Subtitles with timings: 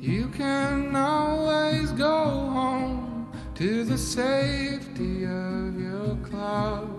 [0.00, 2.24] You can always go
[2.58, 6.95] home to the safety of your cloud.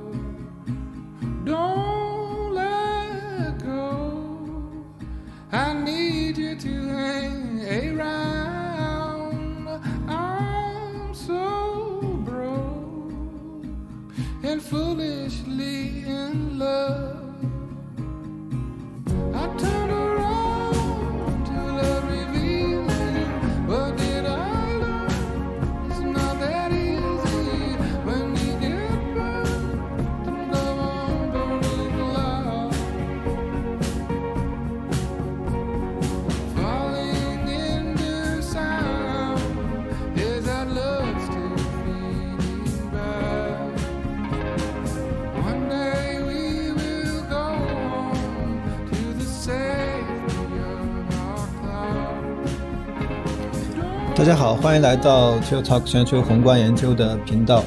[54.17, 57.63] 大家好，欢迎来到 Till Talk 全球宏观研究的频道。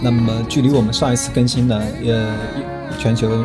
[0.00, 2.16] 那么，距离我们上一次更新呢，也
[3.00, 3.44] 全球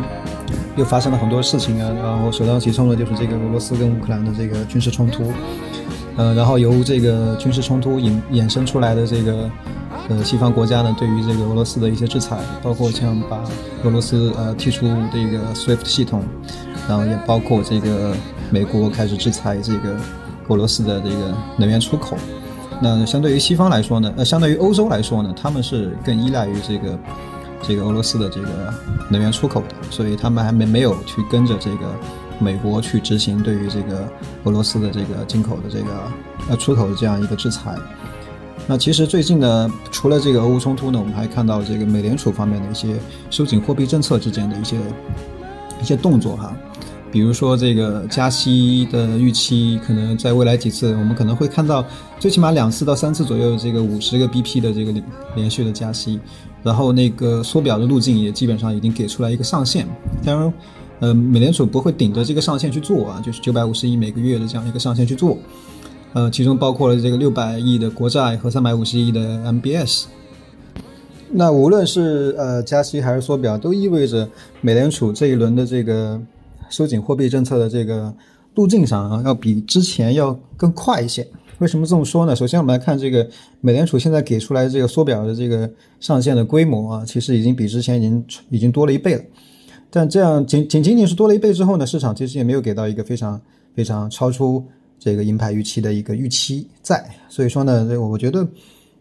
[0.75, 1.91] 又发生了很多事情啊。
[1.99, 5.33] 然后首当其冲的就是这个俄罗斯跟乌克兰的这个军事冲突，
[6.15, 9.49] 呃，然后由这个军事冲突引衍生出来的这个
[10.09, 13.43] 呃西方国家呢，对于这个俄罗斯的一些制裁，包括像把
[13.83, 16.23] 俄罗斯呃踢出这个 SWIFT 系统，
[16.87, 18.15] 然后也包括这个
[18.51, 19.97] 美国开始制裁这个
[20.49, 22.15] 俄罗斯的这个能源出口。
[22.81, 26.99] 那相对于西方来说呢，呃，相对于欧洲来说呢，他们是更依赖于这个
[27.61, 28.73] 这个俄罗斯的这个
[29.09, 31.95] 能源出口的，所以他们还没没有去跟着这个
[32.39, 34.07] 美国去执行对于这个
[34.43, 35.85] 俄罗斯的这个进口的这个
[36.49, 37.75] 呃出口的这样一个制裁。
[38.67, 42.95] 那其实最近呢，除了这个俄乌冲突呢，我们还看到这个美联储方面的一些
[43.29, 44.77] 收紧货币政策之间的一些
[45.81, 46.55] 一些动作哈。
[47.13, 51.85] 比如说这个加息的预期，可能在未来几次，我们可能会看到
[52.19, 54.91] 最起码两次到三次左右这个五十个 BP 的这个
[55.35, 56.19] 连续的加息，
[56.63, 59.87] 然后那个缩表的路径也基本上已经给出来一个上限。
[60.25, 60.53] 当然，
[61.01, 65.37] 呃，美联储不会顶着这个上限去做啊，就是九百五十亿每个月的这样一个上限去做，
[66.13, 69.21] 呃，其中包括了这个六百亿的国债和三百五十亿的
[69.53, 70.05] MBS。
[71.35, 74.27] 那无论是呃加息还是缩表，都意味着
[74.61, 76.19] 美联储这一轮的这个
[76.73, 78.11] 收紧货币政策的这个
[78.55, 81.25] 路径上啊，要比之前要更快一些。
[81.59, 82.35] 为什么这么说呢？
[82.35, 83.29] 首先我们来看这个
[83.61, 89.23] 美联储现在给出来这个缩表的这个上限的规模啊，其实已经比之前已经已经多了一倍了。
[89.91, 93.39] 但这样仅仅仅仅是多了一倍之后呢，市场其实也没有给到一个非常
[93.75, 94.65] 非常超出
[94.97, 97.07] 这个银牌预期的一个预期在。
[97.29, 98.47] 所以说呢，这我觉得。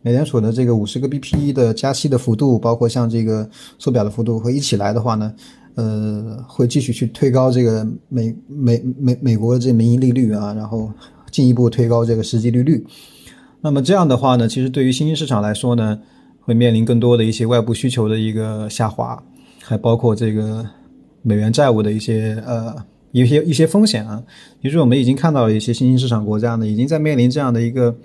[0.04, 5.33] 美联储的这个五十个 BP 的加息的幅度，包括像这个缩表的幅度，会一起来的话呢，
[5.75, 10.93] 呃，会继续去推高这个美美美美国的这名义利率啊，然后
[11.31, 12.84] 进一步推高这个实际利率。
[13.62, 15.99] 那么这样的话呢，其实对于新兴市场来说呢，
[16.41, 19.22] 会面临更多的一些外部需求的一个下滑，
[19.62, 20.69] 还包括这个
[21.22, 22.75] 美元债务的一些呃
[23.12, 24.22] 一些一些风险啊。
[24.60, 27.97] 其实我们已经看到了一些新兴市场国家呢，已经在面临这样的一个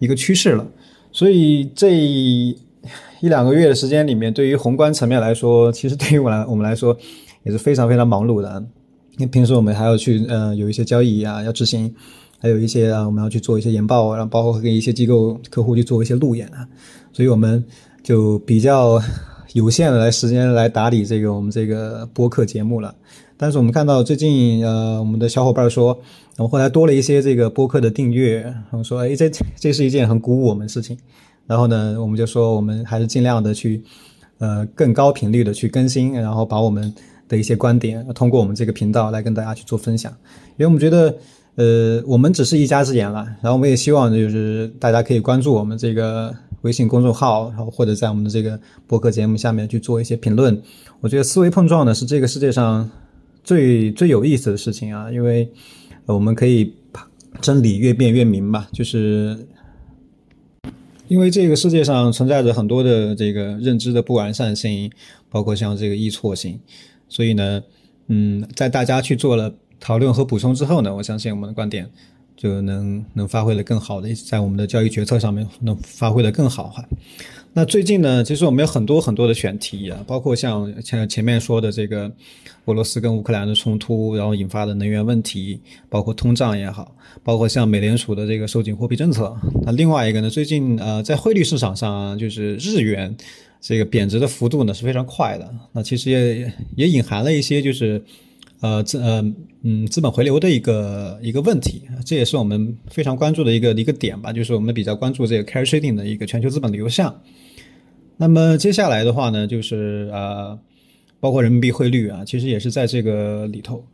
[0.00, 0.66] 一个趋势了。
[1.12, 2.54] 所以这
[3.20, 6.96] 一两个月的时间里面，对于宏观层面来说，其实对于我来我们来说
[7.42, 8.62] 也是非常非常忙碌的。
[9.18, 11.94] 因为平时我们还要去呃有一些交易啊要执行，
[12.38, 16.66] 还有一些啊我们要去做一些研报，然后包括跟一些机构客户去做一些路演啊，
[17.12, 17.62] 所以我们
[18.02, 19.00] 就比较
[19.52, 22.94] 有限的来时间来打理这个我们这个播客节目了。
[23.36, 25.98] 但是我们看到最近呃我们的小伙伴说。
[26.36, 30.96] 我们后来多了一些这个播客的订阅，我们说，哎，这这是一件很鼓舞我们事情。
[31.50, 33.82] 然后呢，我们就说，我们还是尽量的去，
[34.38, 36.94] 呃，更高频率的去更新，然后把我们
[37.26, 40.12] 的一些观点通过我们这个频道来跟大家去做分享。
[40.50, 41.16] 因为我们觉得，
[41.56, 43.24] 呃，我们只是一家之言了。
[43.42, 46.32] 然后我们也希望就是大家可以关注我们这个
[46.62, 48.56] 微信公众号，然后或者在我们的这个
[48.86, 50.56] 博客节目下面去做一些评论。
[51.00, 52.88] 我觉得思维碰撞呢是这个世界上
[53.42, 55.50] 最最有意思的事情啊，因为。
[56.06, 56.74] 我们可以
[57.40, 59.46] 真理越辩越明吧，就是
[61.10, 64.88] 因为这个世界上存在着很多的这个认知的不完善性，
[65.28, 66.60] 包括像这个易错性，
[67.08, 67.60] 所以呢，
[68.06, 71.90] 嗯，在大家去做了讨论和补充之后呢，我相信我们的观点
[72.36, 76.88] 就能能发挥的更好的，在我们的交易决策上面能发挥的更好哈。
[77.52, 82.10] 那最近呢，其实我们有很多很多的选题啊，包括像像前面说的这个
[82.66, 86.94] 俄罗斯跟乌克兰的冲突，然后引发的能源问题，包括通胀也好，
[87.24, 89.36] 包括像美联储的这个收紧货币政策。
[89.64, 93.14] 那另外一个呢，最近呃在汇率市场上啊，就是日元
[93.60, 95.52] 这个贬值的幅度呢是非常快的。
[95.72, 98.00] 那其实也也隐含了一些就是
[98.60, 99.24] 呃资呃
[99.62, 107.22] 嗯资本回流的一个一个问题，这也是我们非常关注的一个一个点吧，就是我们比较关注这个 carry trading 的一个全球资本流向。
[108.16, 110.58] 那么接下来的话呢，就是呃，
[111.20, 113.84] 包括人民币汇率啊，其实也是在这个里头。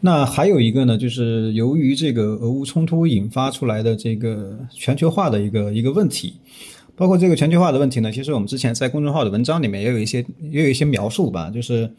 [0.00, 6.34] 那还有一个呢，就是由于这个俄乌冲突引发出来的这个全球化的一个一个问题，
[6.94, 11.90] 包括这个全球化的问题呢，其实我们之前在公众号的文章里面也有一些也有一些描述吧，就是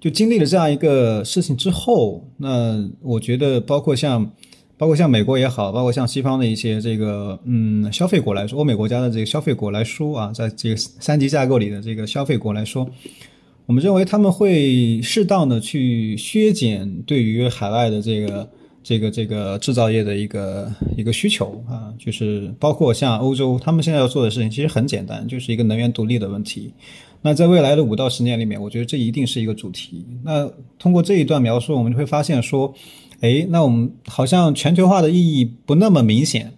[0.00, 4.32] 就经历了这样一个事情之后，那我觉得包括像
[4.78, 12.88] 包括像美国也好，包括像西方的一些这个嗯消费国来说，欧美国家的这个消费国来说啊，在这个三级架构里的这个消费国来说。
[13.66, 18.48] 我们认为他们会适当的去削减对于海外的这个
[18.82, 26.72] 这个这个制造业的一个一个需求啊，就是包括像欧洲，他们现在要做的事情其实很简单，就是一个能源独立的问题。
[27.22, 30.04] 那在未来的五到十年里面，我觉得这一定是一个主题。
[30.24, 32.72] 那通过这一段描述，我们就会发现说，
[33.20, 36.52] 哎，那我们好像全球化的意义不那么明显，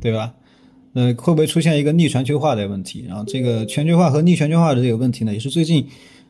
[0.00, 0.34] 对吧？
[0.94, 3.04] 呃，会不会出现一个逆全球化的问题？
[3.06, 5.86] 然后这个全球化和逆全球化的这个问题呢，也是最近。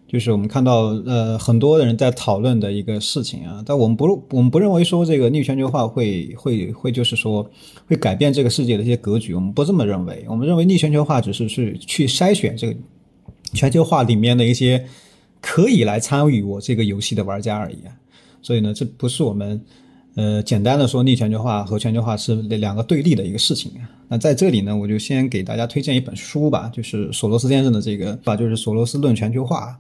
[0.08, 7.44] 就是我们看到，呃，很多的人在讨论的一个事情啊，但我们不，我们不认为说这个逆全球化会会会就是说
[7.88, 10.24] 会改变这个世界的一些格局，我们不这么认为。
[10.28, 12.76] 我们认为逆全球化只是去去筛选这个
[13.52, 14.86] 全球化里面的一些
[15.40, 17.78] 可以来参与我这个游戏的玩家而已。
[18.42, 19.60] 所以呢，这不是我们。
[20.16, 23.70] 呃，简单的说，逆全球化和全球化是两个对立的一个事情。
[24.08, 29.78] 那在这里呢，我就先给大家推荐一本书吧，就是索罗斯先生的这个吧，就是《索罗斯论全球化》。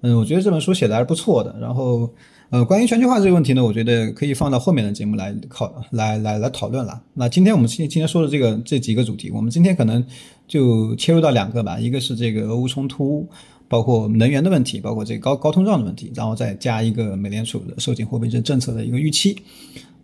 [0.00, 1.56] 嗯，我觉得这本书写的还是不错的。
[1.60, 2.08] 然后，
[2.50, 7.00] 呃，关于全球化这个问题呢，我觉得可以放到后面的节目来考来来来讨论了。
[7.14, 10.04] 那今天我们今今天说的这个这几个主题，我们今天可能
[10.46, 13.26] 就切入到两个吧，一个是这个俄乌冲突。
[13.70, 19.36] 包括能源的问题，包括这个高高通胀的问题，然后再加一个美联储的收紧货币政策的一个预期，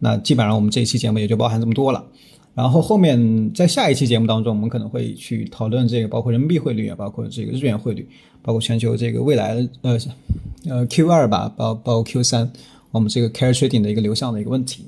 [0.00, 2.04] 那基本上我们这一期节目也就包含这么多了。
[2.54, 8.08] 然后后面在下一期节目当中，我们可能会去讨论这个，包括人民币汇率啊，包括这个日元汇率，
[8.42, 9.98] 包括全球这个未来呃
[10.68, 12.50] 呃 Q 二吧，包包括 Q 三，
[12.92, 14.86] 我们这个 carry trading 的一个流向的一个问题。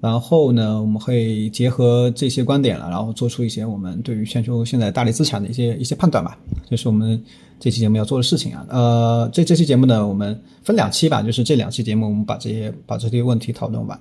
[0.00, 6.36] 然后呢，我们会结合这些观点了，然后做出一些我们对于全球现在大力资产的一些一些判断吧。
[6.68, 7.22] 这是我们
[7.60, 8.66] 这期节目要做的事情啊。
[8.68, 14.00] 呃，这这期节目呢，我们分两期吧，就是这两期节目我们把这些把这些问题讨论完，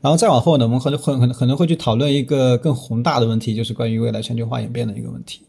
[0.00, 5.42] 然后再往后呢，我们可能会可能可能会去讨论一个更宏大的问题，就是关于未来全球化演变的一个问题。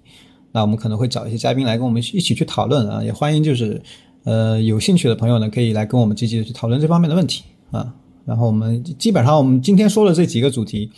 [0.51, 3.81] 那我们可能会找一些嘉宾来跟我们一起去讨论啊，也欢迎就是
[4.25, 7.93] 呃有兴趣的朋友呢，可以来跟我们积极的去讨论这方面的问题啊。
[8.25, 10.91] 然后我们基本上，我们今天说的这几个主题，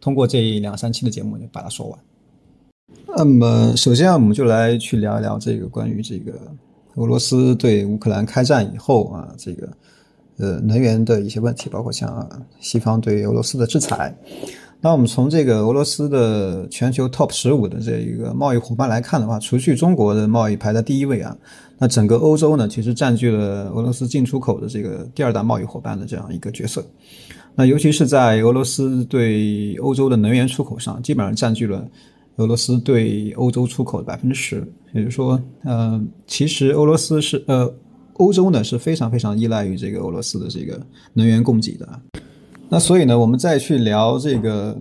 [0.00, 1.98] 通过这两三期的节目就把它说完。
[3.16, 6.38] 那么，首先啊我们就来去聊一聊这个关于这个
[6.94, 9.68] 俄罗斯对乌克兰开战以后啊，这个
[10.38, 12.28] 呃能源的一些问题，包括像
[12.60, 14.16] 西方对俄罗斯的制裁。
[14.80, 21.36] 那我们从这个俄罗斯的全球 top 十五的这一个贸易伙伴来看的话，除去中国的贸易排在第一位啊，
[21.78, 26.84] 那整个欧洲呢，其实占据了俄罗斯进出口的这个第二大贸易伙伴的这样一个角色。
[27.56, 31.84] 那尤其是在俄罗斯对欧洲的能源出口上，基本上占据了
[32.36, 34.64] 俄罗斯对欧洲出口的百分之十。
[34.92, 37.68] 也就是说，呃，其实俄罗斯是呃，
[38.18, 40.80] 欧洲呢是非常非常依赖于这个俄罗斯的这个
[41.14, 41.88] 能源供给的。
[42.68, 44.76] 那所以呢，我们再去聊这个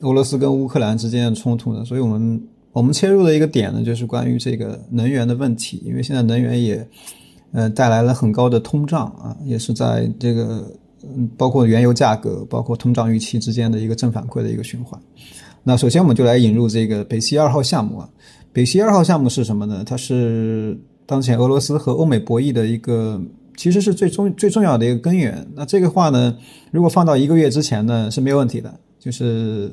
[0.00, 2.40] 俄罗斯跟乌克兰之间的冲突呢，所以我们
[2.72, 6.88] 我们切入的一个点呢，就是关于这个能源的问题，因为现在能源也
[7.52, 10.64] 呃带来了很高的通胀啊，也是在这个
[11.02, 15.00] 嗯包括原油价格、包括通胀预期之间的一个正反馈的一个循环。
[15.64, 18.08] 那首先我们就来引入这个北溪二号项目啊，
[18.52, 19.82] 北溪二号项目是什么呢？
[19.84, 23.20] 它是当前俄罗斯和欧美博弈的一个。
[23.54, 25.46] 其实是最重最重要的一个根源。
[25.54, 26.34] 那这个话呢，
[26.70, 29.70] 如果放到一个月之前呢是没有问题的，就是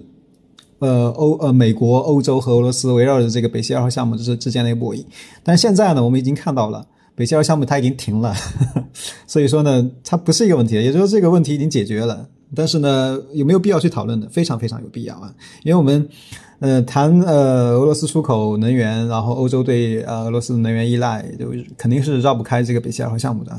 [0.79, 5.05] 呃欧呃美国、欧洲和俄罗斯围绕着这个北溪二号项目之之间的一个博弈。
[5.43, 8.35] 但现在呢，我们已经看到了北溪二号项目它已经停了，
[9.25, 12.27] 所以说呢，它不是一个问题，也就是说这个问题已经解决了。
[12.53, 14.27] 但是呢，有没有必要去讨论的？
[14.27, 15.33] 非常非常有必要啊，
[15.63, 16.07] 因为我们。
[16.59, 21.47] 呃，谈呃俄罗斯出口能源，然后欧洲对呃俄罗斯能源依赖，就
[21.77, 23.51] 肯定是绕不开这个北溪二号项目的。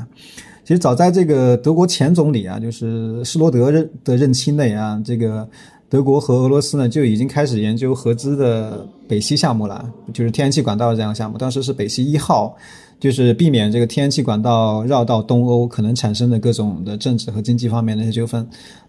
[0.63, 5.47] 其实早在这个德国前总理啊，就是施罗德任的任期内啊，这个
[5.89, 11.37] 德国和俄罗斯呢就已经开始研究合资的北溪项目了，就是天然气管道这样项目。
[11.39, 12.55] 当时是北溪一号，
[13.01, 18.47] 就是避免这个天然气管道绕到东欧可能产生的各种的政治和经济方面的一些纠纷。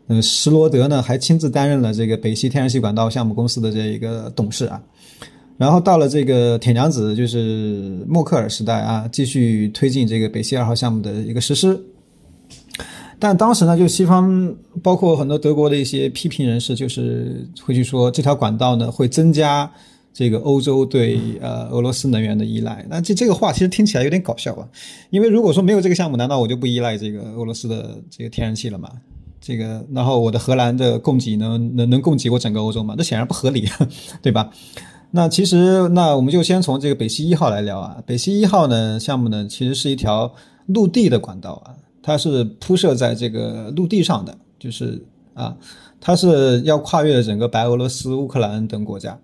[0.09, 4.83] 呃，施罗德呢还亲自担任了这个北溪天然气管道项目公司的这一个董事啊，
[5.57, 11.81] 然后到了这个铁娘子，就是默克尔时代啊，继续推进这个北溪二号项目的一个实施。
[13.19, 14.53] 但当时呢，就西方
[14.83, 19.71] 包括很多德国的一些批评人士，就是会去说这条管道呢会增加
[20.13, 22.85] 这个欧洲对呃俄罗斯能源的依赖。
[22.89, 24.69] 那这这个话其实听起来有点搞笑啊，
[25.11, 28.89] 因为如果说没有这个项目，难道我就不依赖这个俄罗斯的这个天然气了吗？
[29.41, 32.95] 这个，然后我的荷兰的供给能能能供给我整个欧洲吗？
[32.97, 33.67] 这显然不合理，
[34.23, 34.51] 对吧？
[35.11, 38.01] 那其实，那我们就先从这个北溪一号来聊啊。
[38.07, 40.33] 北溪一号呢项目呢，其实是一条
[40.67, 45.05] 陆地的管道啊，它是铺设在这个陆地上的，就是
[45.35, 45.57] 啊，
[46.01, 49.19] 它是要跨越整个白俄罗斯、乌克兰等国家。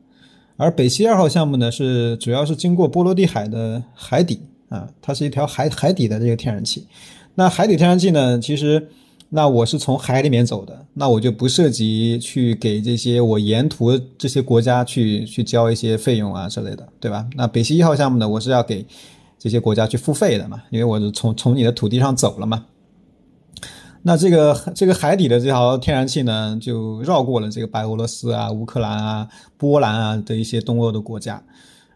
[0.58, 4.38] 而北溪二号项目呢，是主要是经过波罗的海的海底
[4.68, 6.86] 啊，它是一条海海底的这个天然气。
[7.34, 8.86] 那海底天然气呢，其实。
[9.30, 17.26] 那我是从海里面走的，那我就不涉及去给这些我沿途这些国家去去交一些费用啊之类的，对吧？
[17.36, 18.82] 那北溪一号项目呢，我是要给
[19.38, 22.64] 这些国家去付费的嘛，因为我是从从你的土地上走了嘛。
[24.08, 31.42] 那这个这个海底的这条天然气呢，就绕过了这个白俄罗斯啊、乌克兰啊、波兰啊的一些东欧的国家。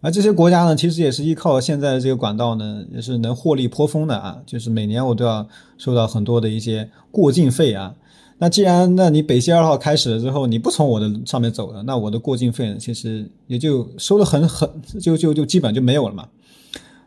[0.02, 4.36] 而这些国家呢，其实也是依靠现在这个管道呢，也是能获利颇丰的啊。
[4.44, 7.94] 就是每年我都要收到很多的一些过境费啊。
[8.36, 14.68] 那既然那你北溪二号开始了之后，你不从我的上面走了，那我的过境费，其实也就收的很很，
[15.00, 16.28] 就就就基本就没有了嘛。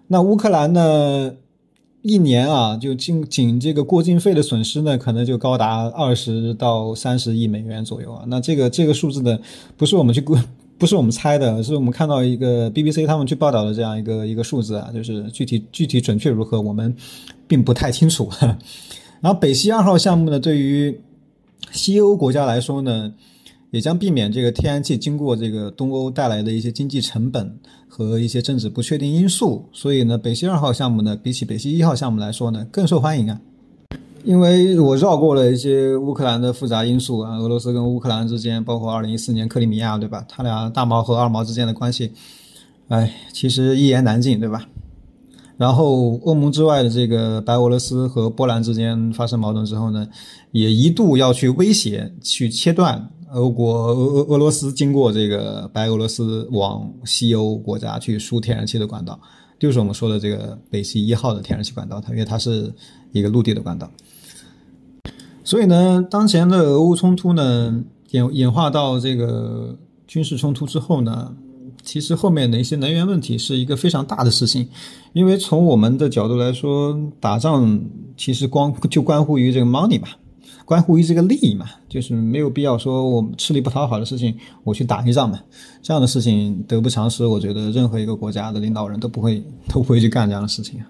[0.08, 1.32] 那乌克兰呢，
[2.08, 8.24] 一年啊，就仅仅这个过境费的损失呢，可能就高达二十到三十亿美元左右啊。
[8.28, 9.40] 那这个这个数字呢，
[9.76, 10.38] 不是我们去估。
[10.78, 16.94] 不是我们猜的，是我们看到一个 BBC 他们去报道的这样一个一个数字啊，就是具体具体准确如何，我们
[17.48, 18.30] 并不太清楚。
[19.22, 21.00] 然后北溪二号项目呢，对于
[21.72, 23.14] 西欧国家来说呢，
[23.76, 27.54] 也将避免这个天然气经过这个东欧带来的一些经济成本
[27.90, 33.38] 和一些政治不确定因素，所以呢，北溪二号项目呢，比起北溪一号项目来说呢，更受欢迎啊。
[34.24, 40.26] 因为我绕过了一些乌克兰的复杂因素啊，俄罗斯跟乌克兰之间，包括二零一四年克里米亚，对吧？
[40.30, 42.14] 他俩大毛和二毛之间的关系，
[42.88, 44.70] 哎，其实一言难尽，对吧？
[45.58, 50.08] 然后欧盟之外的这个白俄罗斯和波兰之间发生矛盾之后呢，
[50.52, 59.20] 也一度要去威胁去切断俄国俄俄俄罗斯经过这个白俄罗斯往西欧国家去输天然气的管道，
[59.60, 62.74] 就是我们说的这个北溪一号的天然气管道，它因为它是
[63.12, 63.92] 一个陆地的管道。
[65.44, 69.78] 所以呢，当前的俄乌冲突呢演演化到这个
[70.08, 71.36] 军事冲突之后呢，
[71.84, 74.68] 其实后面的一些能源问题是一个非常大的事情，
[75.14, 77.80] 因为从我们的角度来说，打仗
[78.18, 80.08] 其实光就关乎于这个 money 嘛，
[80.66, 85.40] 关乎于这个利益嘛，就是没有必要说我们吃力不讨好的事情我去打一仗嘛，
[85.82, 90.82] 这样的事情得不偿失，我觉得任何一个国家的领导人都不会都不会去干这样的事情。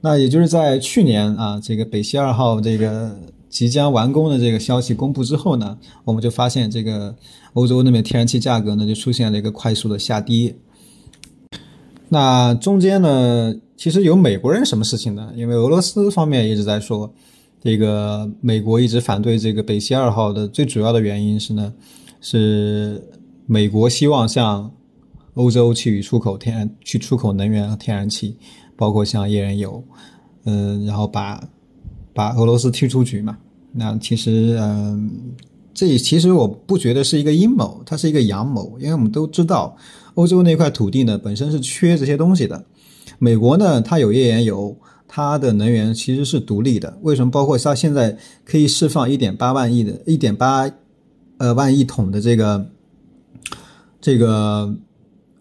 [0.00, 3.18] 那也就是在去年啊，这个北溪二号这个。
[3.52, 7.14] 即将完工的这个消息公布之后呢，我们就发现这个
[7.52, 10.56] 欧洲那边天然气价格呢就出现了一个快速的下跌。
[12.08, 15.30] 那中间呢，其实有美国人什么事情呢？
[15.36, 17.12] 因为俄罗斯方面一直在说，
[17.62, 21.72] 这个美国一直反对这个北溪二号的最主要的原因是呢，
[22.20, 23.02] 是
[23.46, 24.70] 美国希望向
[25.34, 28.36] 欧洲去出口天然去出口能源和天然气，
[28.76, 29.82] 包括像页岩油，
[30.44, 31.42] 嗯，然后把。
[32.14, 33.38] 把俄罗斯踢出局嘛？
[33.72, 35.10] 那其实，嗯，
[35.72, 39.74] 这其实我不觉得是一个阴谋，它是一个阳谋，因为我们都知道，
[40.12, 42.66] 欧洲那块土地呢本身是缺这些东西的。
[43.18, 44.76] 美国呢，它有页岩油，
[45.14, 46.98] 它的能源其实是独立的。
[47.02, 47.30] 为什么？
[47.30, 48.16] 包括它现在
[48.46, 50.70] 可以释放一点八万亿的、一点八
[51.36, 52.66] 呃万亿桶的这个
[54.00, 54.74] 这个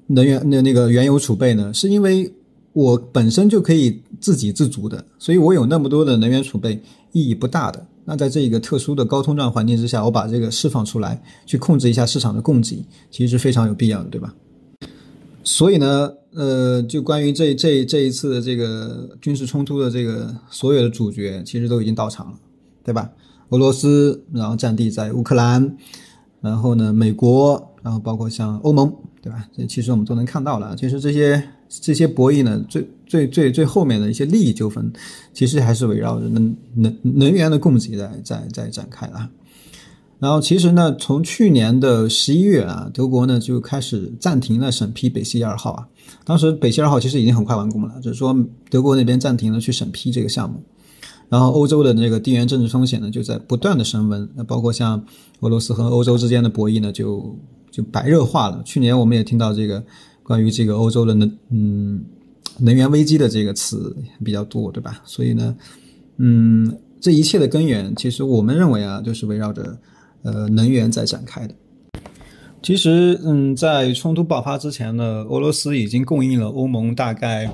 [0.08, 1.74] 能源那那个原油储备呢？
[1.74, 2.34] 是因为。
[2.74, 7.86] 我本身就可以自给自足的，所以我有那么多的能源储备意义不大的。
[8.06, 14.34] 那在这个特殊的高通胀环境之下，我把这个释放出来，去控制一下市场的供给，其实是非常有必要的，对吧？
[15.44, 22.34] 所以呢，呃，就关于这这这一次的这个军事冲突的这个所有的主角，其实都已经到场了，
[22.84, 23.10] 对吧？
[23.50, 25.78] 俄罗斯，然后战地在乌克兰，
[26.42, 29.48] 然后呢，美国，然后包括像欧盟，对吧？
[29.56, 31.44] 这其实我们都能看到了，其实这些。
[31.80, 34.92] 这些博弈呢，最最最最后面的一些利益纠纷，
[35.34, 39.30] 其实还是围绕着能能能源的供给在在在展开了。
[40.22, 45.88] 然后其实呢，从去年的十一月啊，德国呢就开始暂停了审批北溪二号啊。
[46.24, 48.34] 当时北溪二号其实已经很快完工了，就是说
[48.70, 50.63] 德国那边暂停了去审批这个项目。
[51.28, 54.30] 然后欧洲的这个地缘政治风险呢，就在不断的升温。
[54.36, 55.04] 那包括像
[55.40, 57.36] 俄罗斯和欧洲之间的博弈呢，就
[57.72, 58.62] 就白热化了。
[58.63, 59.84] 去年我们也听到这个。
[60.24, 62.01] 关于这个欧洲的能嗯
[62.60, 65.01] 能源危机的这个词比较多，对吧？
[65.04, 65.54] 所以呢，
[66.18, 69.78] 嗯，这一切的根源，其实我们认为啊，就是围绕着
[70.24, 71.54] 呃能源在展开的。
[72.63, 77.50] 其实，嗯，在冲突爆发之前呢，俄罗斯已经供应了欧盟大概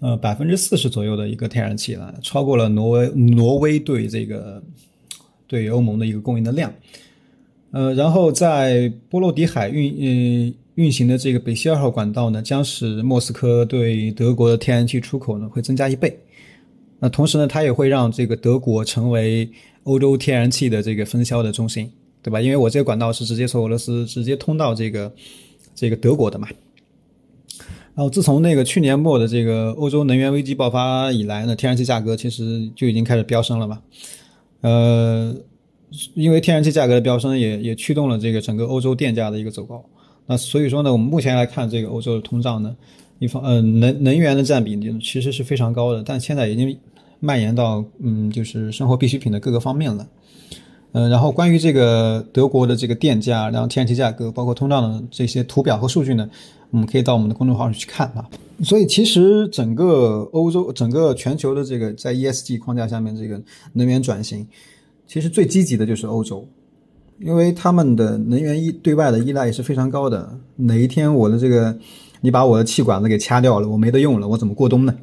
[0.00, 4.62] 呃百分之四十左右的一个天然气了，超过了挪威挪威对这个
[5.46, 6.72] 对欧盟的一个供应的量。
[7.72, 16.18] 呃，然后在波罗的海运嗯运行的这个北溪二号管道呢，将使莫斯科对德国的天然气出口呢会增加一倍。
[16.98, 19.50] 那同时呢，它也会让这个德国成为
[19.84, 21.90] 欧洲天然气的这个分销的中心。
[22.24, 22.40] 对吧？
[22.40, 25.12] 因为我这个管道是直接从俄罗斯直接通到这个
[25.74, 26.46] 这个德国的嘛。
[27.96, 33.82] 然后自从那个去年末的这个欧洲能源危机爆发以来呢，天然气价格其实就已经开始飙升了嘛。
[34.60, 35.34] 呃，
[36.14, 39.84] 因为天然气价格的飙升，也也驱动了这个整个欧洲电价的一个走高。
[40.26, 42.72] 那所以说呢，我们目前来看，这个欧洲的通胀呢，
[43.18, 46.78] 一方呃能能源的占比其实是非常高的，但现在已经
[47.24, 50.06] 蔓延到嗯就是生活必需品的各个方面了。
[50.94, 56.28] 嗯，然后关于这个德国的这个电价，然后天然气价格，包括通胀的这些图表和数据呢，
[56.70, 58.28] 我们可以到我们的公众号上去看啊。
[58.62, 63.40] 所以其实整个欧洲、整个全球的这个在 ESG 框架下面这个
[63.72, 64.46] 能源转型，
[65.06, 66.46] 其实最积极的就是欧洲，
[67.20, 70.38] 因为他们的能源依对外的依赖也是非常高的。
[70.56, 71.74] 哪一天我的这个
[72.20, 74.94] 你把我的气管子给掐掉了，我没得用了，我怎么过冬呢？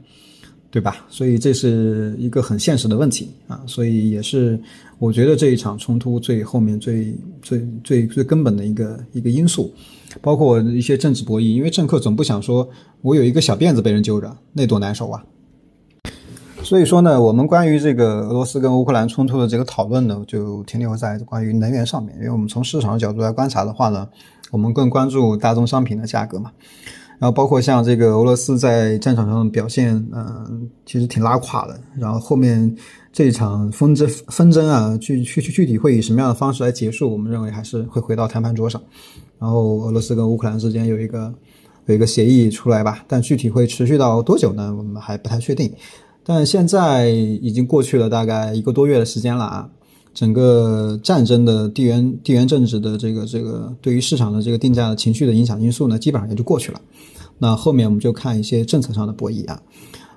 [0.71, 1.05] 对吧？
[1.09, 4.59] 所以这是一个很现实的问题啊，所以也是
[4.99, 9.73] 我觉得这一场冲突最后面最最最最根本的一个一个因素，
[10.21, 12.69] 包括一些政治博弈，因为政客总不想说
[13.01, 15.23] 我有一个小辫子被人揪着，那多难受啊。
[16.61, 24.07] 所以说呢，我们关于这个俄罗斯跟乌克兰冲突的这个讨论呢，就停留在关于能源上面，因为我们从市场的角度来观察的话呢，
[24.51, 26.51] 我们更关注大宗商品的价格嘛。
[27.19, 31.77] 然后包括像这个俄罗斯在战场上的表现，嗯，其实挺拉垮的。
[31.97, 32.73] 然后后面
[33.11, 37.11] 这一场纷争纷争啊，具具具具体会以什么样的方式来结束？
[37.11, 38.81] 我们认为还是会回到谈判桌上。
[39.37, 41.33] 然后俄罗斯跟乌克兰之间有一个
[41.87, 44.73] 有一个协议出来吧，但具体会持续到多久呢？
[44.77, 45.69] 我们还不太确定。
[46.23, 49.69] 但现在已经过去了大概一个多月的时间了啊。
[50.13, 56.81] 整个战争的地缘地缘政治的这个这个对于市场的这个定价的情绪的影响因素呢，基本上也就过去了。
[57.37, 59.61] 那后面我们就看一些政策上的博弈啊，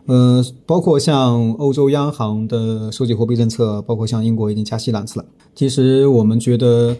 [0.07, 5.27] 呃，包括像欧洲央行的收紧货币政策，包括像英国已经加息两次了。
[5.55, 6.97] 其实我们觉得，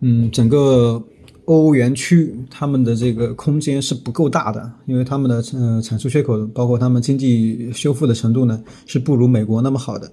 [0.00, 1.02] 嗯，整个
[1.46, 10.12] 欧元区他们的这个空间是不够大的，因为他们的呃产出缺口，包括他们经济修复的程度呢，是不如美国那么好的。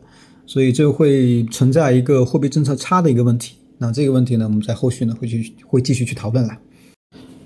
[0.50, 3.56] 所以这会存在一个货币政策差的一个问题。
[3.78, 6.58] 那这个问题呢，我们在后续呢会去会继续去讨论了。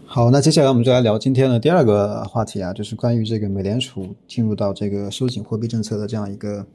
[0.05, 6.65] 好，那接下来我们就来聊今天的第二个话题啊，就是关于这个美联储进入到这个收紧货币政策的这样一个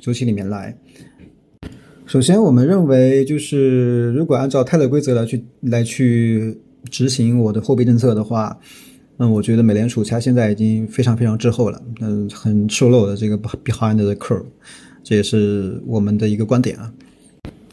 [0.00, 0.74] 周期里面来。
[2.06, 8.58] 首先，我们认为就是如果按照泰勒规则来去来去执行我的货币政策的话，
[9.18, 14.46] 那我觉得美联储它现在已经非常非常滞后了，嗯，很受漏的这个 behind the curve。
[15.04, 16.90] 这也是我们的一个观点啊，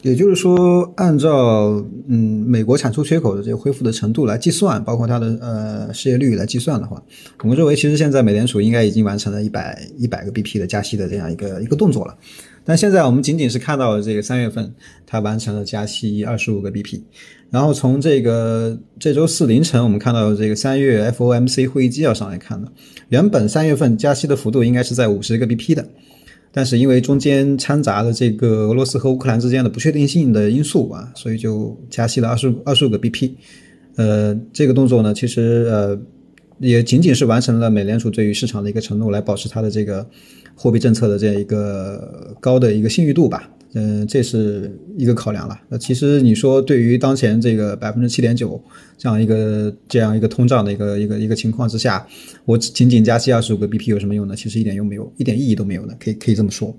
[0.01, 7.01] 也就是说，按照嗯美国产出缺口的这个恢复的程度来计算，包括它的呃失业率来计算的话，
[7.41, 12.17] 我们认为其实现在美联储应该已经完成了一百一百个 BP 的加息的这样一个一个动作了。
[12.65, 14.71] 但现在我们仅仅是看到了这个三月份
[15.07, 17.01] 它完成了加息二十五个 BP，
[17.49, 22.67] 然后从这个这周四凌晨我们看到这个三月 FOMC 会议纪要上来看呢，
[23.07, 25.87] 原本三月份加息的幅度应该是在五十个 BP 的。
[26.51, 33.31] 但是因为中间掺杂了这个俄罗斯和乌克兰之间的不确定性的因素啊，所以就加息了二十五二十五个 BP，
[33.95, 35.97] 呃，这个动作呢，其实呃
[36.59, 40.05] 也仅仅是完成了美联储对于市场的一个承诺，来保持它的这个
[40.55, 43.49] 货币政策的这样一个高的一个信誉度吧。
[43.73, 45.60] 嗯，这是一个考量了。
[45.69, 48.62] 那其实你说，对于当前这个百分之七点九
[48.97, 52.05] 这样一个这样一个通胀的一个一个一个情况之下，
[52.45, 54.36] 我仅仅加息二十五个 BP 有什么用呢？
[54.36, 56.75] 其实一点用没有，一点意义都没有的，可以可以这么说。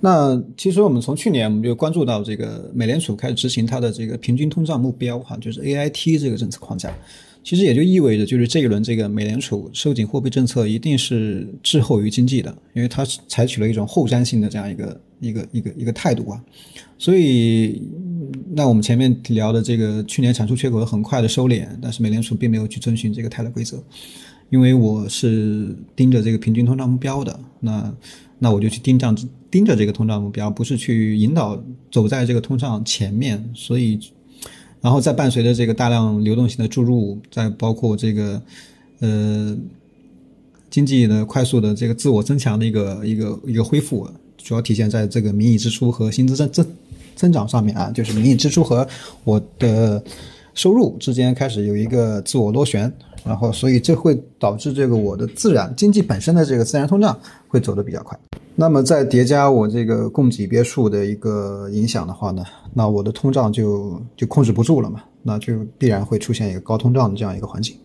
[0.00, 6.92] 那其实我们从去年我们就关注到这个美联储开始执行它的这个平均通胀目标哈，就是 AIT 这个政策框架。
[7.44, 16.42] 其实也就意味着，就是这一轮这个美联储收紧货币政策一定是滞后于经济的，因为它采取了一种后瞻性的这样一个一个一个一个态度啊。
[16.96, 17.82] 所以，
[18.54, 23.76] 那我们前面聊的这个去年产出缺口很快的收敛，但是美联储并没有去遵循这个泰勒规则，
[24.48, 27.94] 因为我是盯着这个平均通胀目标的，那
[28.38, 29.14] 那我就去盯着
[29.50, 34.00] 盯着这个通胀目标，不是去引导走在这个通胀前面，所以。
[34.84, 38.42] 然后再伴随着这个大量流动性的注入，再包括这个，
[39.00, 39.56] 呃，
[40.68, 46.66] 经济的快速的这个自我增强的一个一个一个恢复，主要体现在这个名义支出和薪资增增
[47.16, 48.86] 增长上面啊，就是名义支出和
[49.24, 50.04] 我的
[50.52, 52.92] 收入之间开始有一个自我螺旋，
[53.24, 57.18] 然后所以这会导致这个我的自然经济本身的这个自然通胀
[57.48, 58.20] 会走得比较快。
[58.54, 62.44] 那么再叠加我这个供给约束的一个影响的话呢，
[62.74, 67.76] 那我的通胀就就控制不住了嘛，那就必然会出现一个高通胀的这样一个环境。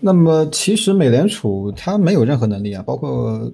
[0.00, 3.52] 那么其实美联储它没有任何能力啊，包括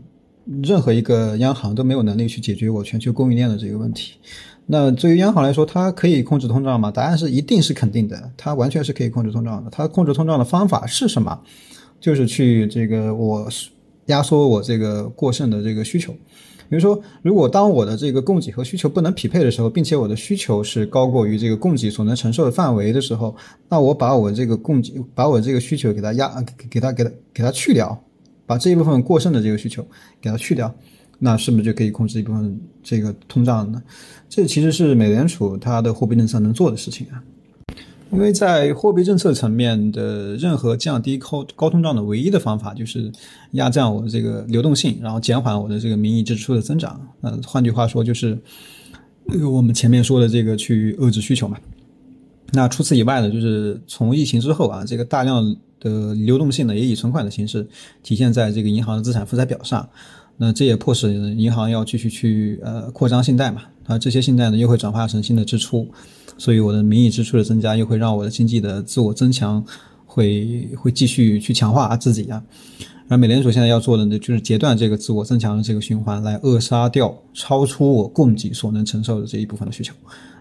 [0.63, 4.15] 任何一个央行都没有能力去解决我全球供应链的这个问题。
[4.67, 6.91] 那对于央行来说，它可以控制通胀吗？
[6.91, 9.71] 答案是一定是肯定的，它完全是可以控制通胀的。
[9.71, 11.39] 它控制通胀的方法是什么？
[12.01, 13.49] 就是去这个我
[14.07, 16.13] 压缩我这个过剩的这个需求。
[16.69, 23.37] 比如说，如果当我的这个供给和需求不能匹配的时候，并且我的需求是高过于这个供给所能承受的范围的时候，
[23.69, 27.97] 那我把我这个供给，把我这个需求给它压，给给它给它给它去掉，
[28.47, 29.87] 把这一部分过剩的这个需求
[30.21, 30.75] 给它去掉，
[31.21, 33.81] 那是不是就可以控制一部分这个通胀呢？
[34.29, 37.23] 这其实是美联储它的货币政策能做的事情啊。
[38.17, 43.13] 因为在货币政策层面的任何降低高高通胀的唯一的方法就是
[43.53, 46.99] 压降我的这个流动性，然后减缓我的这个名义支出的增长。
[47.21, 48.39] 呃，换句话说就是
[49.53, 51.59] 我们前面说的这个去遏制需求嘛。
[52.53, 57.69] 那除此以外呢，就是从疫情之后啊，这个大量的流动性呢也以存款的形式
[58.03, 59.87] 体现在这个银行的资产负债表上。
[60.39, 65.87] 那这也迫使银行要继续去呃扩张信贷嘛，啊这些信贷呢又会转化成新的支出，
[66.39, 69.65] 所以我的名义支出的增加又会让我的经济的自我增强
[70.05, 72.43] 会会继续去强化自己啊。
[73.09, 79.95] 而美联储现在要做的呢，就是截断这个自我增强的这个循环，来扼杀掉超出我供给所能承受的这一部分的需求。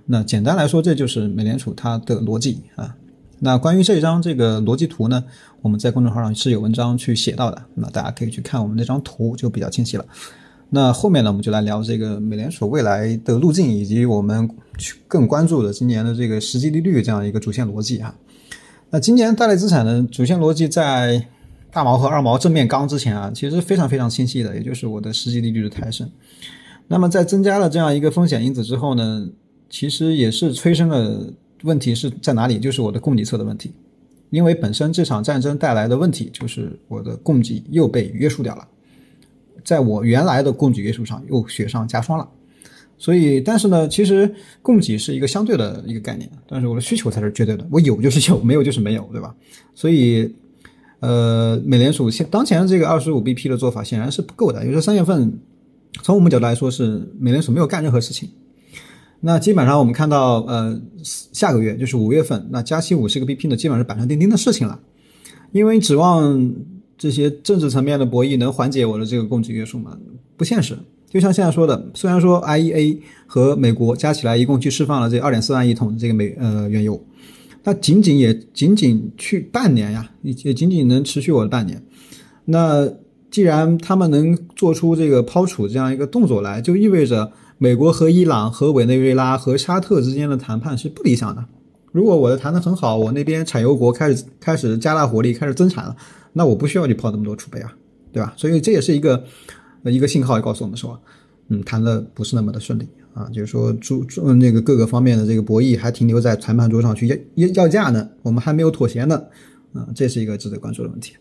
[0.05, 2.95] 那简单来说，这就是美联储它的逻辑啊。
[3.37, 5.23] 那关于这一张这个逻辑图呢，
[5.61, 10.05] 我们在公众号上是有文章去写到的，那大家可以去看我们那张图，就比较清晰了。
[10.69, 18.13] 那后面呢，我们就来聊这个美联储未来的路径，以及我们去更关注的今年的这个实际利率这样一个主线逻辑哈。
[18.89, 21.27] 那今年大类资产的主线逻辑在
[21.71, 26.09] 大毛和二毛正面刚之前啊，其实非常非常清晰的，也就是我的实际利率的抬升。
[26.87, 29.29] 那么在增加了这样一个风险因子之后呢，
[29.69, 31.33] 其实也是催生了。
[31.63, 32.59] 问题是在哪里？
[32.59, 33.73] 就是我的供给侧的问题，
[34.29, 38.67] 因为本身这场战争带来的问题就是我的供给又被约束掉了，
[39.65, 42.25] 在我原来的供给约束上又雪上加霜了。
[42.97, 49.35] 所以，但是呢，其实供给是一个相对的一个概念，但是我的需求才是绝对的，我有就是有，没有就是没有，对吧？
[49.73, 50.33] 所以，
[51.01, 55.37] 呃，美联储现当前这个二十五 BP 的做法显然是不够的，也就是三月份，
[56.03, 58.29] 从我们角度来说是美联储没有干任何事情。
[59.19, 64.79] 那基本上我们看到，呃，下个月就是五月份，那加息五十个 BP 呢，基本上是板上钉钉的事情了。
[65.51, 66.53] 因为指望
[66.97, 69.97] 这些政治层面的博弈能缓解我的这个供给约束吗，
[70.37, 70.77] 不现实。
[71.09, 77.01] 就像现在说的，虽然说 IEA 和美国加起来一共去释放了这二点四万亿桶的这个美呃原油，
[77.63, 81.81] 那仅仅也仅仅去半年呀，也也仅仅能持续我的半年。
[82.45, 82.89] 那
[83.31, 87.31] 既然他们能做出这个抛储这样一个动作来，就意味着。
[87.57, 91.45] 美国和伊朗、和委内瑞拉、和沙特之间的谈判是不理想的。
[91.93, 95.95] 如果我的谈得很好，我那边产油国开始开始加大火力，开始增产了，
[96.37, 97.73] 那我不需要你抛那么多储备啊，
[98.11, 98.33] 对吧？
[98.35, 99.23] 所以这也是一个
[99.83, 100.99] 呃一个信号，告诉我们说，
[101.47, 109.15] 嗯，谈的不是那么的顺利啊，就是说，主主那个各个方面的这个博弈还停留在谈判桌上去要要要价呢，我们还没有妥协呢，
[109.73, 111.13] 啊，这是一个值得关注的问题。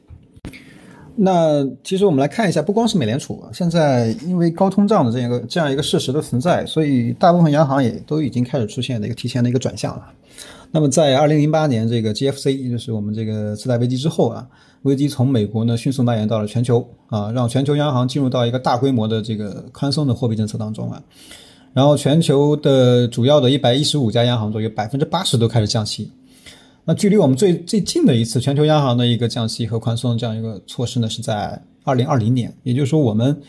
[1.15, 10.13] 那其实我们来看一下，不光是美联储，现在因为高通胀的这样一个这样一个事实的存在，所以大部分央行也都已经开始出现了一个提前的一个转向了。
[10.75, 14.45] 那么在二零零八年这个 GFC，也就是我们这个次贷危机之后啊，
[14.83, 21.01] 危机从美国呢迅速蔓延到了全球啊，让全球央行进入到一个大规模的这个宽松的货币政策当中啊。
[21.73, 26.11] 然后全球的主要的一百一十五家央行中有百分之八十都开始降息。
[26.85, 33.41] 那距离我们最最近的一次全球央行的一个降息和宽松这样一个措施呢，是在二零二零年，也就是说我们，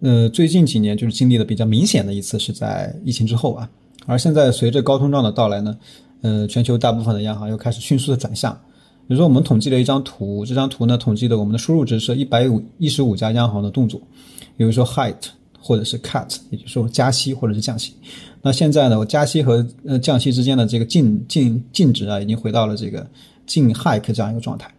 [0.00, 3.70] 呃，最近几年就是经历的比较明显的一次是在疫情之后啊，
[4.06, 5.76] 而现在随着高通胀的到来呢，
[6.24, 8.50] 呃，全球大部分的央行又开始迅速的转向。
[9.06, 14.00] 比如说我们统计了一张图，这张图呢统计的我们的输入值是一百五一十五家央行的动作，
[14.56, 15.14] 比如说 height
[15.60, 17.92] 或者是 cut，也就是说加息或者是降息。
[18.40, 18.98] 那现在呢？
[18.98, 23.06] 我加息和呃降息之间的这个净净净值啊，已经回到了这个
[23.44, 24.72] 净 hike 这样一个状态，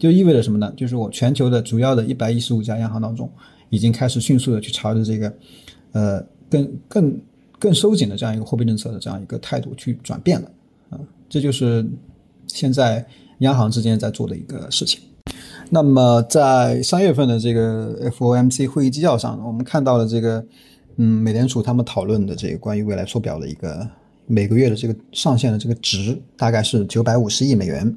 [0.00, 0.72] 就意味着什么呢？
[0.76, 3.30] 就是我全球的主要的一百一十五家央行当中，
[3.70, 5.32] 已经开始迅速的去朝着这个
[5.92, 7.20] 呃更更
[7.56, 10.50] 更收紧的这样一个货币政策的这样一个态度去转变了
[10.90, 10.98] 啊，
[11.28, 11.86] 这就是
[12.46, 13.06] 现在
[13.38, 15.00] 央行之间在做的一个事情。
[15.70, 20.44] 那么在三月份的这个 FOMC 会议纪要上，我们看到了这个。
[21.00, 23.88] 嗯，美联储他们讨论的这个关于未来缩表的一个
[24.26, 27.96] 每个月的这个上限的这个值，大概是九百五十亿美元，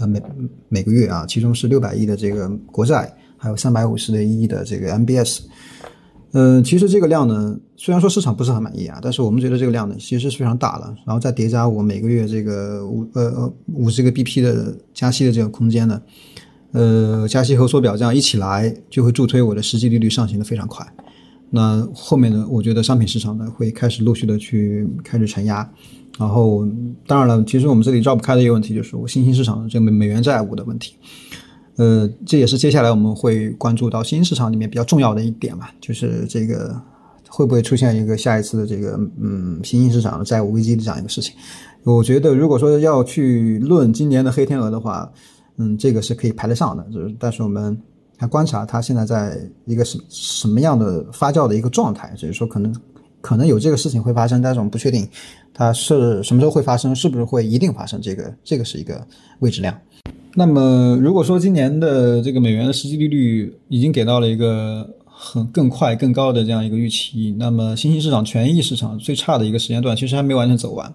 [0.00, 0.22] 呃，每
[0.70, 5.40] 每个月啊，其中是六百亿的这个国债，还有三百五十的亿的这个 MBS。
[6.34, 10.96] 嗯，其实这个量呢，虽然说市场不是很满意啊，但是我们觉得这个量呢，其实是非常大了。
[11.06, 16.00] 然后再叠加我每个月这个五呃呃五十个 BP 的加息的这个空间呢，
[16.72, 20.86] 呃，加息和缩表这样一起来，就会助推我的实际利率上行的非常快。
[21.50, 25.70] 那后面呢，我觉得商品市场呢会开始陆续的去开始承压。
[26.18, 26.66] 然后
[27.06, 30.94] 当然了，其实我们这里绕不开的一个问题就是我新兴市场的这个美美元债务的问题。
[31.76, 36.78] 呃，这也是接下来我们会关注到新兴市场里面比较重要的一点嘛，就是这个
[37.28, 41.34] 会不会出现一个下一次的这个嗯新兴市场的债务危机的这样一个事情。
[41.84, 45.10] 我觉得如果说要去论今年的黑天鹅的话，
[45.56, 47.76] 嗯，这个是可以排得上的，就是但是我们
[48.18, 52.74] 还观察它现在在一个什什么样的发酵的一个状态，就是说可能
[53.20, 55.08] 可能有这个事情会发生，但是我们不确定
[55.54, 59.04] 它是什么时候会发生，是不是会一定发生，这个这个是一个
[59.40, 59.74] 未知量。
[60.34, 70.94] 那么，如果说今年的这个美元的实际利率已经给到了一个很更快、更高的这样一个预期，那么新兴市场、权益市场最差的一个时间段其实还没完全走完。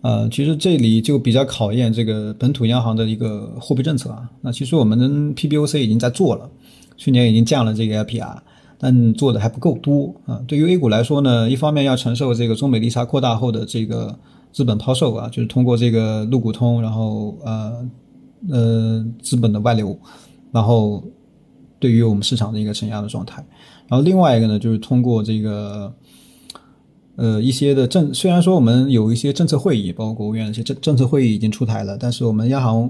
[0.00, 4.26] 呃，其实这里就比较考验这个本土央行的一个货币政策啊。
[4.40, 6.48] 那其实我们的 PBOC 已经在做了，
[6.96, 8.34] 去年已经降了这个 LPR，
[8.78, 10.40] 但做的还不够多啊。
[10.48, 14.18] 对于 A 股来说呢，一方面要承受这个中美利差扩大后的这个
[14.52, 17.86] 资本抛售啊，就是通过这个陆股通，然后呃。
[18.50, 19.98] 呃，资本的外流，
[20.52, 21.02] 然后
[21.80, 23.44] 对于我们市场的一个承压的状态，
[23.88, 25.92] 然后另外一个呢，就是通过这个
[27.16, 32.88] 呃一些的政，虽然说我们有一些政策会议，包括国务院一些政政策会议已经出台了，但是我们央行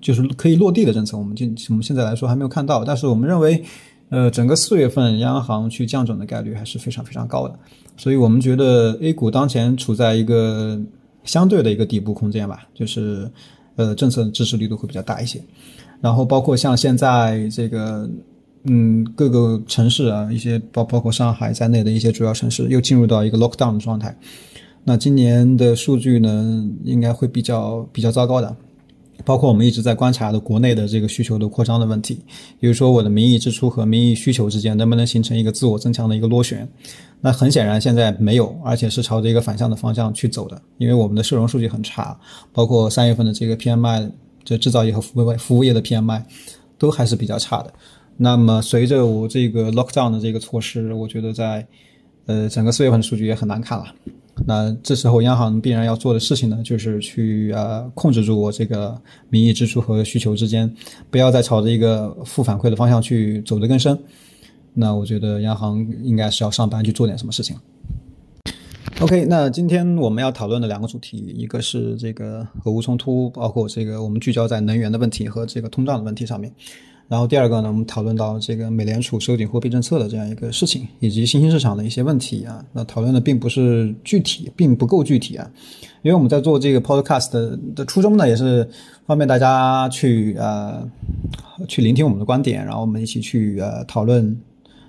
[0.00, 2.84] 就是可以落地的政策，我们今我们现在来说还没有看到。
[2.84, 3.62] 但是我们认为，
[4.10, 7.58] 呃，整个四月份央行去降准的概率还是非常非常高的，
[7.96, 10.80] 所以我们觉得 A 股当前处在一个
[11.24, 13.30] 相对的一个底部空间吧，就是。
[13.76, 15.40] 呃，政策的支持力度会比较大一些，
[16.00, 18.08] 然后包括像现在这个，
[18.64, 24.16] 嗯，各个城市啊，一些包包括上海在内的一些主要城市又进入到一个 lockdown 的状态，
[24.84, 28.56] 那今年的数据呢，应该会比较比较糟糕的。
[29.24, 32.20] 包括我们一直在观察的国内的这个需求的扩张的问题，
[32.60, 36.68] 比如说我的名义支出和名义需求之间能不能形成一个自我增强的一个螺旋？
[37.20, 42.16] 那很显然现在没有，而且是朝着一个反向的方向去走的，因为我们的社融数据很差，
[42.52, 44.10] 包括三月份的这个 PMI，
[44.44, 46.22] 这制造业和服务服务业的 PMI
[46.78, 47.72] 都还是比较差的。
[48.18, 51.66] 那么随着我这个 lockdown 的这个措施，我觉得在
[52.26, 53.86] 呃整个四月份的数据也很难看了。
[54.44, 60.70] 那这时候央行必然要做的事情呢，就是去呃控制住我这个名义支出和需求之间，
[61.10, 63.98] 不要再朝着一个负反馈的方向去走得更深。
[64.74, 67.56] 那我觉得央行应该是要上班去做点什么事情。
[69.00, 76.52] OK，那今天我们要讨论的两个主题，一个是这个俄乌冲突，包括这个我们聚焦在能源的问题和这个通胀的问题上面。
[77.08, 82.64] 然后第二个呢，我们讨论到这个美联储收紧货币政策的这样一个事情，以及新兴市场的一些问题啊。
[82.72, 85.48] 那讨论的并不是具体，并不够具体啊。
[86.02, 87.30] 因为我们在做这个 podcast
[87.74, 88.68] 的初衷呢，也是
[89.06, 90.82] 方便大家去呃
[91.68, 94.36] 去聆听我们的观点，然后我们一起去呃讨论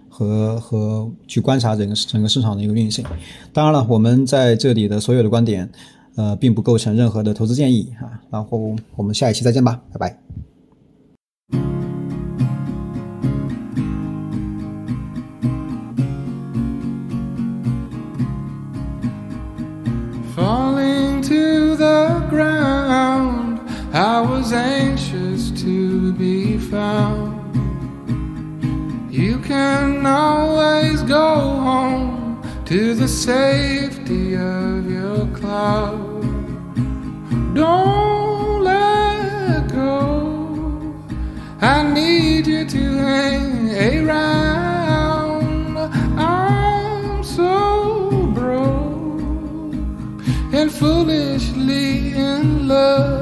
[0.10, 3.06] 和和去观察整个整个市场的一个运行。
[3.53, 5.69] 当然了，我们在这里的所有的观点
[6.15, 8.19] 呃并不构成任何的投资建议啊。
[8.32, 10.19] 然后我们下一期再见吧，拜拜。
[26.69, 27.34] Found.
[29.12, 31.36] You can always go
[31.67, 36.21] home to the safety of your cloud.
[37.56, 40.93] Don't let go.
[41.62, 45.77] I need you to hang around.
[46.19, 49.21] I'm so broke
[50.53, 53.16] and foolishly in love.